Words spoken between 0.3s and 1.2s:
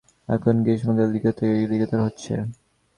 এখন গ্রীষ্মকাল